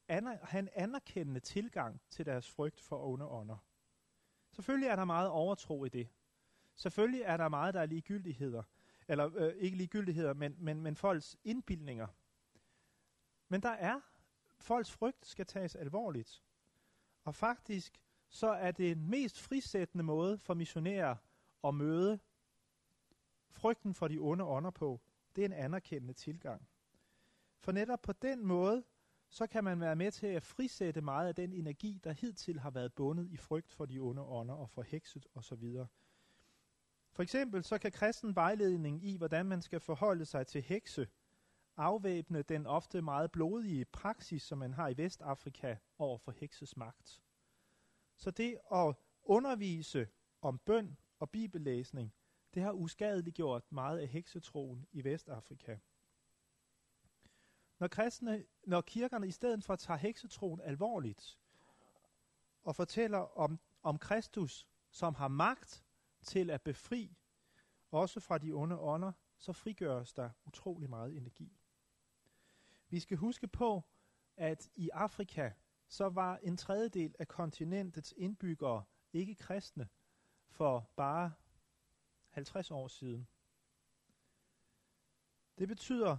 [0.09, 3.57] aner, have en anerkendende tilgang til deres frygt for onde ånder.
[4.53, 6.09] Selvfølgelig er der meget overtro i det.
[6.75, 8.63] Selvfølgelig er der meget, der er ligegyldigheder.
[9.09, 12.07] Eller øh, ikke ligegyldigheder, men, men, men folks indbildninger.
[13.49, 14.01] Men der er,
[14.59, 16.43] folks frygt skal tages alvorligt.
[17.25, 21.17] Og faktisk, så er det den mest frisættende måde for missionærer
[21.65, 22.21] at møde
[23.51, 25.01] frygten for de onde ånder på.
[25.37, 26.69] Det er en anerkendende tilgang.
[27.61, 28.85] For netop på den måde,
[29.29, 32.71] så kan man være med til at frisætte meget af den energi, der hidtil har
[32.71, 35.77] været bundet i frygt for de onde ånder og for hekset osv.
[37.13, 41.09] For eksempel så kan kristen vejledning i, hvordan man skal forholde sig til hekse,
[41.77, 47.23] afvæbne den ofte meget blodige praksis, som man har i Vestafrika over for hekses magt.
[48.17, 50.09] Så det at undervise
[50.43, 52.15] om bøn og bibellæsning,
[52.59, 55.79] det har uskadeliggjort meget af heksetroen i Vestafrika.
[57.79, 61.39] Når, kristne, når kirkerne i stedet for tager heksetroen alvorligt
[62.63, 65.85] og fortæller om, om Kristus, som har magt
[66.23, 67.17] til at befri,
[67.91, 71.59] også fra de onde ånder, så frigøres der utrolig meget energi.
[72.89, 73.83] Vi skal huske på,
[74.37, 75.51] at i Afrika,
[75.89, 79.89] så var en tredjedel af kontinentets indbyggere ikke kristne
[80.49, 81.33] for bare
[82.31, 83.29] 50 år siden.
[85.59, 86.17] Det betyder,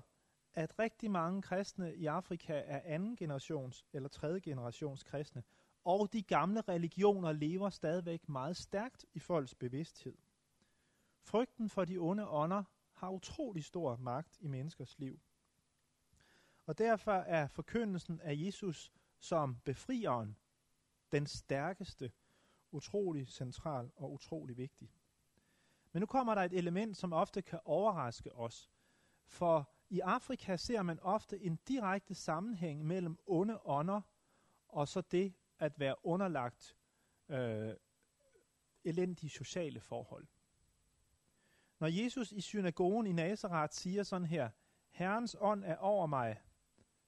[0.53, 5.43] at rigtig mange kristne i Afrika er anden generations eller tredje generations kristne,
[5.83, 10.17] og de gamle religioner lever stadigvæk meget stærkt i folks bevidsthed.
[11.21, 15.19] Frygten for de onde ånder har utrolig stor magt i menneskers liv.
[16.65, 20.37] Og derfor er forkyndelsen af Jesus som befrieren
[21.11, 22.11] den stærkeste,
[22.71, 24.91] utrolig central og utrolig vigtig.
[25.91, 28.71] Men nu kommer der et element, som ofte kan overraske os.
[29.25, 34.01] For i Afrika ser man ofte en direkte sammenhæng mellem onde ånder
[34.69, 36.77] og så det at være underlagt
[37.29, 37.73] øh,
[38.83, 40.27] elendige sociale forhold.
[41.79, 44.49] Når Jesus i synagogen i Nazareth siger sådan her,
[44.89, 46.41] Herrens ånd er over mig,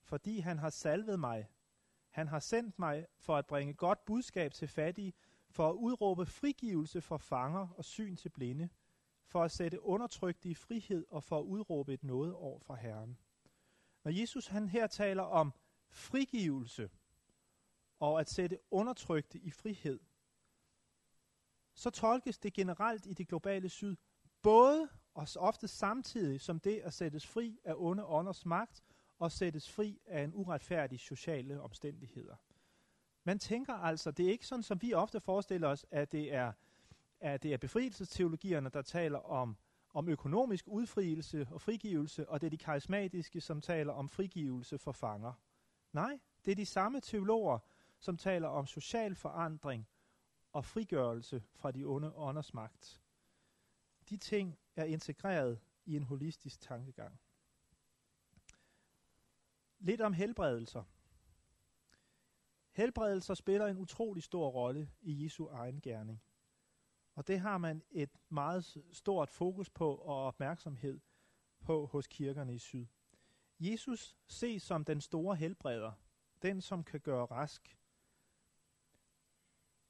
[0.02, 1.50] fordi han har salvet mig.
[2.10, 5.13] Han har sendt mig for at bringe godt budskab til fattige,
[5.52, 8.70] for at udråbe frigivelse for fanger og syn til blinde,
[9.26, 13.18] for at sætte undertrykte i frihed og for at udråbe et noget over fra Herren.
[14.04, 15.54] Når Jesus han her taler om
[15.90, 16.90] frigivelse
[18.00, 20.00] og at sætte undertrykte i frihed,
[21.74, 23.96] så tolkes det generelt i det globale syd
[24.42, 28.84] både og ofte samtidig som det at sættes fri af onde ånders magt
[29.20, 32.36] og sættes fri af en uretfærdig sociale omstændigheder.
[33.24, 36.54] Man tænker altså, det er ikke sådan, som vi ofte forestiller os, at det er,
[37.20, 39.58] at det er befrielsesteologierne, der taler om,
[39.94, 44.92] om økonomisk udfrielse og frigivelse, og det er de karismatiske, som taler om frigivelse for
[44.92, 45.34] fanger.
[45.94, 47.60] Nej, det er de samme teologer,
[48.00, 49.88] som taler om social forandring
[50.52, 53.02] og frigørelse fra de onde ånders magt.
[54.10, 57.20] De ting er integreret i en holistisk tankegang.
[59.80, 60.84] Lidt om helbredelser.
[62.72, 66.22] Helbredelser spiller en utrolig stor rolle i Jesu egen gerning.
[67.16, 71.00] Og det har man et meget stort fokus på og opmærksomhed
[71.60, 72.86] på hos kirkerne i syd.
[73.60, 75.92] Jesus ses som den store helbreder,
[76.42, 77.78] den som kan gøre rask.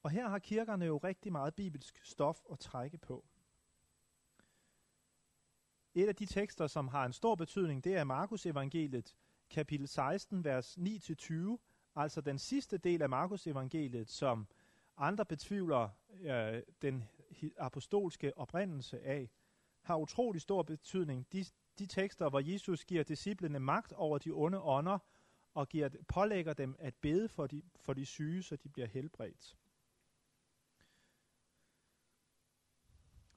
[0.03, 3.25] Og her har kirkerne jo rigtig meget bibelsk stof at trække på.
[5.93, 9.15] Et af de tekster, som har en stor betydning, det er Markus evangeliet,
[9.49, 11.57] kapitel 16, vers 9-20,
[11.95, 14.47] altså den sidste del af Markus evangeliet, som
[14.97, 15.89] andre betvivler
[16.21, 17.03] øh, den
[17.57, 19.29] apostolske oprindelse af,
[19.81, 21.27] har utrolig stor betydning.
[21.31, 21.45] De,
[21.79, 24.99] de tekster, hvor Jesus giver disciplene magt over de onde ånder,
[25.53, 29.57] og giver, pålægger dem at bede for de, for de syge, så de bliver helbredt.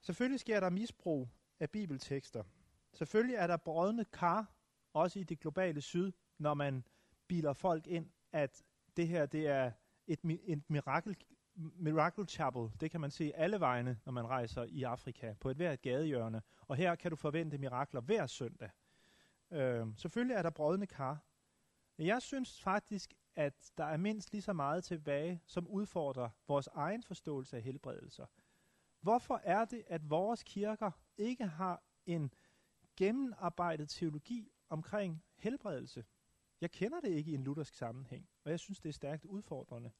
[0.00, 1.28] Selvfølgelig sker der misbrug
[1.60, 2.44] af bibeltekster.
[2.92, 4.52] Selvfølgelig er der brødne kar,
[4.92, 6.84] også i det globale syd, når man
[7.28, 8.62] biler folk ind, at
[8.96, 9.72] det her det er
[10.06, 11.16] et, et mirakel,
[11.56, 15.56] Miracle Chapel, det kan man se alle vegne, når man rejser i Afrika, på et
[15.56, 16.42] hvert gadehjørne.
[16.60, 18.70] Og her kan du forvente mirakler hver søndag.
[19.50, 21.24] Øh, selvfølgelig er der brødne kar.
[21.96, 26.66] Men jeg synes faktisk, at der er mindst lige så meget tilbage, som udfordrer vores
[26.66, 28.26] egen forståelse af helbredelser.
[29.00, 32.34] Hvorfor er det, at vores kirker ikke har en
[32.96, 36.04] gennemarbejdet teologi omkring helbredelse?
[36.60, 39.90] Jeg kender det ikke i en luthersk sammenhæng, og jeg synes, det er stærkt udfordrende.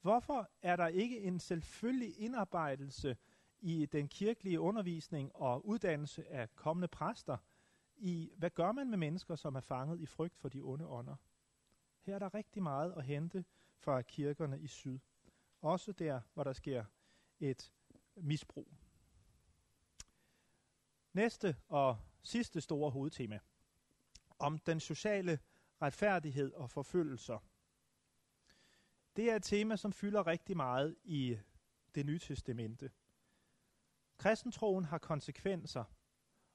[0.00, 3.16] Hvorfor er der ikke en selvfølgelig indarbejdelse
[3.58, 7.36] i den kirkelige undervisning og uddannelse af kommende præster
[7.96, 11.16] i, hvad gør man med mennesker, som er fanget i frygt for de onde ånder?
[12.00, 13.44] Her er der rigtig meget at hente
[13.76, 14.98] fra kirkerne i syd.
[15.60, 16.84] Også der, hvor der sker
[17.40, 17.72] et
[18.16, 18.68] misbrug.
[21.12, 23.38] Næste og sidste store hovedtema.
[24.38, 25.38] Om den sociale
[25.82, 27.38] retfærdighed og forfølgelser–
[29.16, 31.38] det er et tema, som fylder rigtig meget i
[31.94, 32.90] det nye testamente.
[34.18, 35.84] Kristentroen har konsekvenser,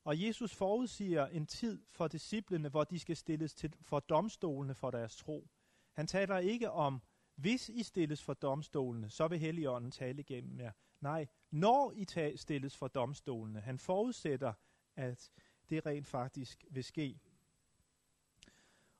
[0.04, 4.92] og Jesus forudsiger en tid for disciplene, hvor de skal stilles til, for domstolene for
[4.92, 5.50] deres tro.
[5.94, 7.02] Han taler ikke om,
[7.36, 10.72] hvis I stilles for domstolene, så vil Helligånden tale igennem jer.
[11.00, 13.62] Nej, når I stilles for domstolene.
[13.62, 14.54] Han forudsætter,
[14.96, 15.32] at
[15.70, 17.20] det rent faktisk vil ske.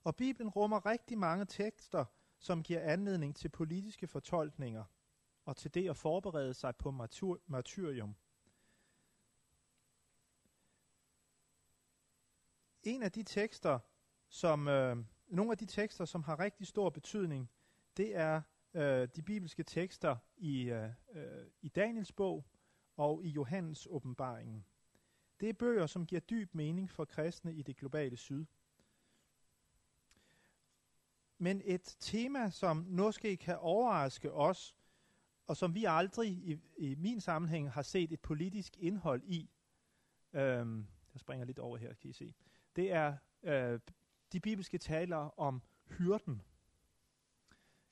[0.04, 2.04] Og Bibelen rummer rigtig mange tekster,
[2.38, 4.84] som giver anledning til politiske fortolkninger
[5.44, 8.16] og til det at forberede sig på martyr, martyrium.
[12.82, 13.78] En af de tekster,
[14.28, 17.50] som øh, nogle af de tekster, som har rigtig stor betydning,
[17.96, 18.42] det er
[18.74, 22.46] øh, de bibelske tekster i, øh, øh i Daniels bog
[22.96, 24.64] og i Johannes åbenbaringen.
[25.40, 28.46] Det er bøger, som giver dyb mening for kristne i det globale syd.
[31.42, 34.76] Men et tema, som måske kan overraske os,
[35.46, 39.50] og som vi aldrig i, i min sammenhæng har set et politisk indhold i,
[40.32, 42.34] øhm, jeg springer lidt over her, kan I se,
[42.76, 43.80] det er øh,
[44.32, 46.42] de bibelske taler om hyrden.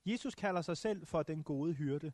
[0.06, 2.12] Jesus kalder sig selv for den gode hyrde,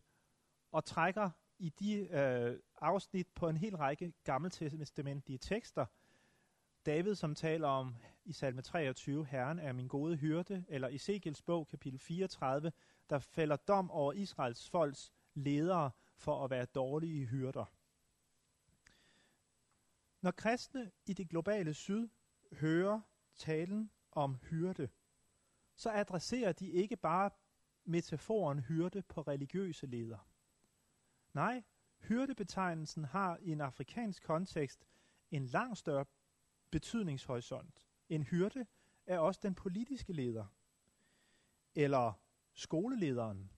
[0.72, 5.86] og trækker i de øh, afsnit på en hel række gammeltestamentlige tekster,
[6.86, 7.94] David, som taler om
[8.26, 12.72] i salme 23, Herren er min gode hyrde, eller i Segels bog, kapitel 34,
[13.10, 17.64] der fælder dom over Israels folks ledere for at være dårlige hyrder.
[20.20, 22.08] Når kristne i det globale syd
[22.52, 23.00] hører
[23.36, 24.88] talen om hyrde,
[25.74, 27.30] så adresserer de ikke bare
[27.84, 30.20] metaforen hyrde på religiøse ledere.
[31.32, 31.62] Nej,
[31.98, 34.86] hyrdebetegnelsen har i en afrikansk kontekst
[35.30, 36.04] en langt større
[36.70, 37.85] betydningshorisont.
[38.08, 38.66] En hyrde
[39.06, 40.46] er også den politiske leder,
[41.74, 42.12] eller
[42.52, 43.50] skolelederen,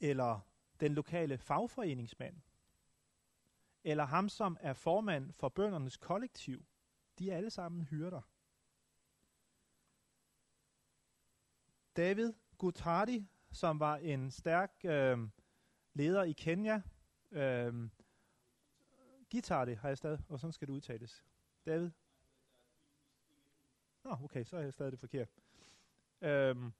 [0.00, 0.40] eller
[0.80, 2.36] den lokale fagforeningsmand,
[3.84, 6.66] eller ham, som er formand for bøndernes kollektiv.
[7.18, 8.22] De er alle sammen hyrder.
[11.96, 15.18] David Gutardi, som var en stærk øh,
[15.92, 16.82] leder i Kenya,
[17.30, 17.88] øh,
[19.30, 21.24] Guitardi har jeg stadig, og sådan skal det udtales.
[21.66, 21.90] David?
[24.04, 25.28] Nå, okay, så er jeg stadig det forkert.
[26.20, 26.72] Øhm,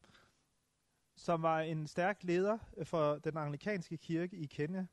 [1.17, 4.87] som var en stærk leder for den anglikanske kirke i Kenya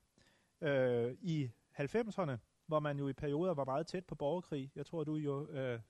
[0.60, 2.36] øh, i 90'erne,
[2.66, 4.70] hvor man jo i perioder var meget tæt på borgerkrig.
[4.74, 5.80] Jeg tror, du jo, øh,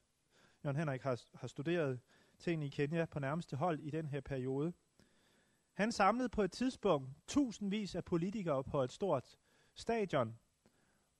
[0.65, 2.01] Jørgen Henrik, har, har studeret
[2.39, 4.73] tingene i Kenya på nærmeste hold i den her periode.
[5.73, 9.39] Han samlede på et tidspunkt tusindvis af politikere på et stort
[9.75, 10.39] stadion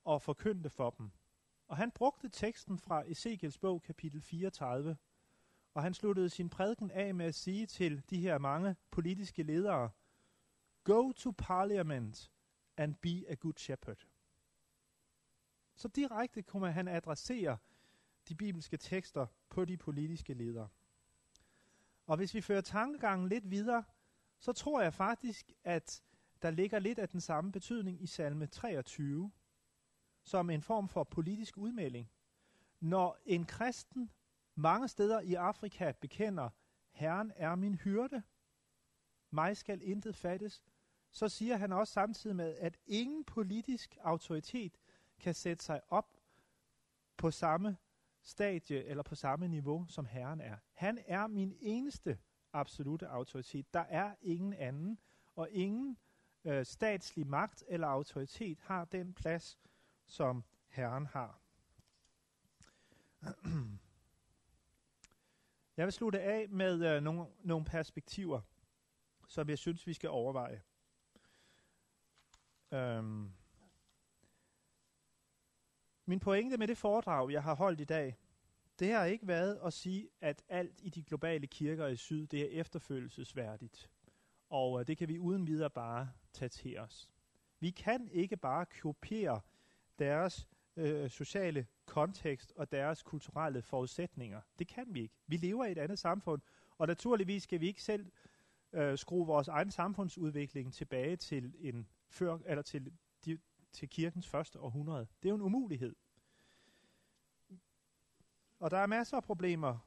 [0.05, 1.11] og forkyndte for dem.
[1.71, 4.97] Og han brugte teksten fra Ezekiels bog, kapitel 34,
[5.75, 9.91] Og han sluttede sin prædiken af med at sige til de her mange politiske ledere,
[10.85, 12.33] Go to parliament
[12.77, 14.07] and be a good shepherd.
[15.75, 17.59] Så direkte kunne han adressere
[18.29, 20.69] de bibelske tekster på de politiske ledere.
[22.07, 23.85] Og hvis vi fører tankegangen lidt videre,
[24.39, 26.03] så tror jeg faktisk, at
[26.43, 29.31] der ligger lidt af den samme betydning i salme 23,
[30.31, 32.11] som en form for politisk udmelding.
[32.81, 34.11] Når en kristen
[34.55, 36.51] mange steder i Afrika bekender,
[36.91, 38.23] Herren er min hyrde,
[39.31, 40.65] mig skal intet fattes,
[41.11, 44.79] så siger han også samtidig med, at ingen politisk autoritet
[45.21, 46.17] kan sætte sig op
[47.17, 47.77] på samme
[48.23, 50.57] stadie eller på samme niveau, som Herren er.
[50.73, 52.19] Han er min eneste
[52.53, 53.75] absolute autoritet.
[53.75, 54.99] Der er ingen anden,
[55.37, 55.99] og ingen
[56.45, 59.59] øh, statslig magt eller autoritet har den plads,
[60.11, 61.41] som Herren har.
[65.77, 68.41] Jeg vil slutte af med øh, nogle, nogle perspektiver,
[69.29, 70.63] som jeg synes, vi skal overveje.
[72.73, 73.33] Øhm.
[76.05, 78.19] Min pointe med det foredrag, jeg har holdt i dag,
[78.79, 82.41] det har ikke været at sige, at alt i de globale kirker i syd, det
[82.43, 83.91] er efterfølgelsesværdigt.
[84.49, 87.11] Og øh, det kan vi uden videre bare tage til os.
[87.61, 89.41] Vi kan ikke bare kopiere
[90.01, 94.41] deres øh, sociale kontekst og deres kulturelle forudsætninger.
[94.59, 95.15] Det kan vi ikke.
[95.27, 96.43] Vi lever i et andet samfund,
[96.79, 98.13] og naturligvis skal vi ikke selv
[98.73, 102.93] øh, skrue vores egen samfundsudvikling tilbage til en før eller til,
[103.25, 103.39] de,
[103.73, 105.07] til kirkens første århundrede.
[105.23, 105.97] Det er jo en umulighed.
[108.59, 109.79] Og der er masser af problemer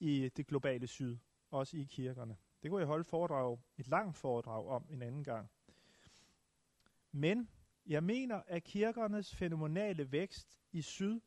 [0.00, 1.16] i det globale syd,
[1.50, 2.36] også i kirkerne.
[2.62, 5.50] Det kunne jeg holde foredrag, et langt foredrag om en anden gang.
[7.12, 7.48] Men
[7.88, 11.20] jeg mener, at kirkernes fænomenale vækst i syd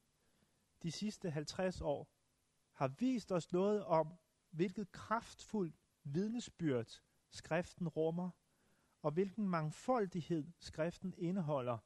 [0.83, 2.07] de sidste 50 år
[2.71, 4.13] har vist os noget om,
[4.51, 8.29] hvilket kraftfuldt vidnesbyrd skriften rummer,
[9.01, 11.77] og hvilken mangfoldighed skriften indeholder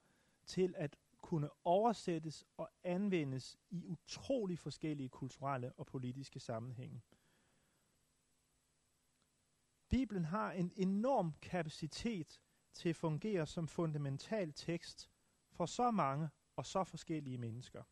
[0.46, 7.02] til at kunne oversættes og anvendes i utrolig forskellige kulturelle og politiske sammenhænge.
[9.90, 12.42] Bibelen har en enorm kapacitet
[12.76, 15.10] til at fungere som fundamental tekst
[15.52, 17.84] for så mange og så forskellige mennesker.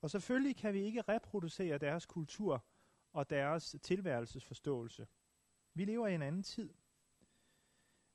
[0.00, 2.64] Og selvfølgelig kan vi ikke reproducere deres kultur
[3.12, 5.06] og deres tilværelsesforståelse.
[5.74, 6.74] Vi lever i en anden tid.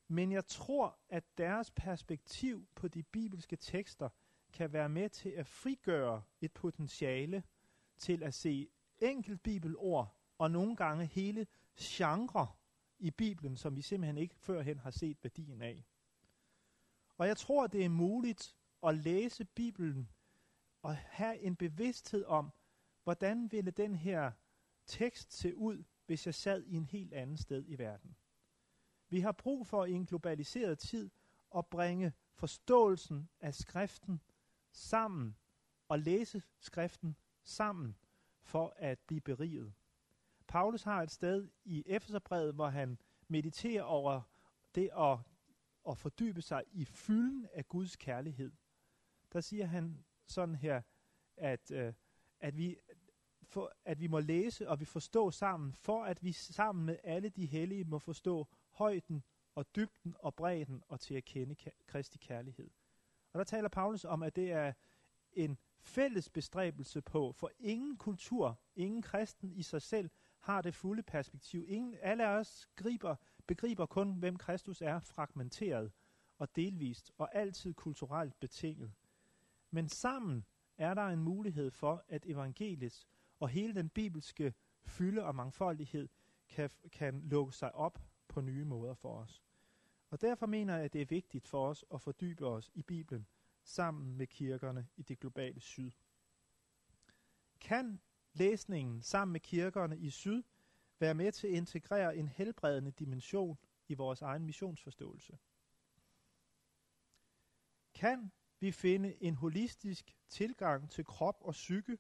[0.08, 4.10] Men jeg tror, at deres perspektiv på de bibelske tekster
[4.54, 7.44] kan være med til at frigøre et potentiale
[7.98, 8.70] til at se
[9.00, 11.48] enkelt bibelord og nogle gange hele
[11.80, 12.48] genre
[13.00, 15.86] i Bibelen, som vi simpelthen ikke førhen har set værdien af.
[17.18, 20.10] Og jeg tror, det er muligt at læse Bibelen
[20.82, 22.52] og have en bevidsthed om,
[23.04, 24.32] hvordan ville den her
[24.86, 28.16] tekst se ud, hvis jeg sad i en helt anden sted i verden.
[29.10, 31.10] Vi har brug for i en globaliseret tid
[31.58, 34.22] at bringe forståelsen af skriften
[34.72, 35.36] sammen
[35.88, 37.96] og læse skriften sammen
[38.42, 39.74] for at blive beriget.
[40.56, 42.98] Paulus har et sted i Efeserbrevet, hvor han
[43.28, 44.22] mediterer over
[44.76, 45.18] det at,
[45.90, 48.52] at fordybe sig i fylden af Guds kærlighed.
[49.34, 50.82] Der siger han sådan her,
[51.38, 51.94] at, øh,
[52.40, 52.78] at, vi,
[53.44, 57.30] for, at vi må læse og vi forstå sammen, for at vi sammen med alle
[57.30, 59.24] de hellige må forstå højden
[59.56, 61.56] og dybden og bredden og til at kende
[61.88, 62.70] Kristi kærlighed.
[63.34, 64.74] Og der taler Paulus om, at det er
[65.34, 70.10] en fælles bestræbelse på, for ingen kultur, ingen kristen i sig selv
[70.46, 71.66] har det fulde perspektiv.
[71.68, 73.16] Ingen, alle af os griber,
[73.48, 75.92] begriber kun, hvem Kristus er, fragmenteret
[76.38, 78.92] og delvist og altid kulturelt betinget.
[79.72, 80.46] Men sammen
[80.78, 83.08] er der en mulighed for, at evangeliet
[83.40, 86.10] og hele den bibelske fylde og mangfoldighed
[86.50, 89.44] kan, kan lukke sig op på nye måder for os.
[90.10, 93.28] Og derfor mener jeg, at det er vigtigt for os at fordybe os i Bibelen
[93.64, 95.92] sammen med kirkerne i det globale syd.
[97.62, 98.02] Kan
[98.36, 100.44] læsningen sammen med kirkerne i syd
[101.00, 103.58] være med til at integrere en helbredende dimension
[103.88, 105.38] i vores egen missionsforståelse?
[107.94, 111.98] Kan vi finde en holistisk tilgang til krop og psyke,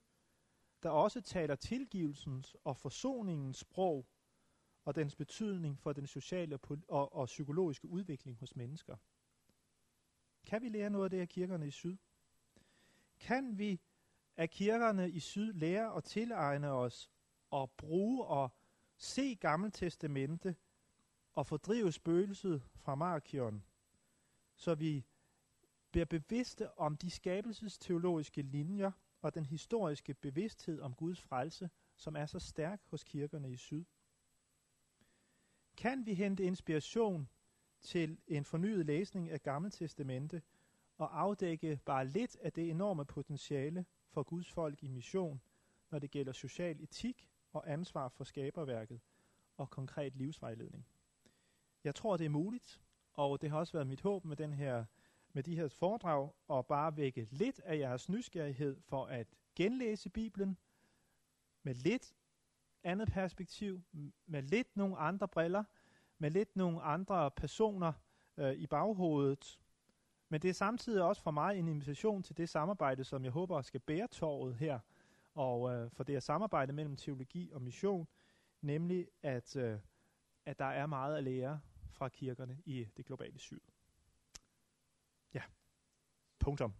[0.83, 4.07] der også taler tilgivelsens og forsoningens sprog
[4.85, 8.97] og dens betydning for den sociale og, og, psykologiske udvikling hos mennesker.
[10.45, 11.97] Kan vi lære noget af det her kirkerne i syd?
[13.19, 13.81] Kan vi
[14.35, 17.11] at kirkerne i syd lære at tilegne os
[17.49, 18.49] og bruge og
[18.97, 20.55] se Gammeltestamente
[21.33, 23.63] og fordrive spøgelset fra Markion,
[24.55, 25.05] så vi
[25.91, 32.25] bliver bevidste om de skabelsesteologiske linjer og den historiske bevidsthed om Guds frelse som er
[32.25, 33.85] så stærk hos kirkerne i syd.
[35.77, 37.29] Kan vi hente inspiration
[37.81, 40.41] til en fornyet læsning af Gamle Testamente
[40.97, 45.41] og afdække bare lidt af det enorme potentiale for Guds folk i mission,
[45.91, 48.99] når det gælder social etik og ansvar for skaberværket
[49.57, 50.87] og konkret livsvejledning.
[51.83, 52.81] Jeg tror, det er muligt,
[53.13, 54.85] og det har også været mit håb med, den her,
[55.33, 60.57] med de her foredrag, at bare vække lidt af jeres nysgerrighed for at genlæse Bibelen
[61.63, 62.15] med lidt
[62.83, 63.83] andet perspektiv,
[64.25, 65.63] med lidt nogle andre briller,
[66.17, 67.93] med lidt nogle andre personer
[68.37, 69.59] øh, i baghovedet.
[70.29, 73.61] Men det er samtidig også for mig en invitation til det samarbejde, som jeg håber
[73.61, 74.79] skal bære torvet her,
[75.33, 78.07] og øh, for det er samarbejde mellem teologi og mission,
[78.61, 79.79] nemlig at, øh,
[80.45, 81.59] at der er meget at lære
[81.89, 83.59] fra kirkerne i det globale syd.
[85.33, 85.41] Ja,
[86.39, 86.73] punktum.